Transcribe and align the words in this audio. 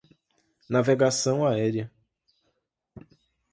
Navegação 0.67 1.45
aérea 1.45 1.91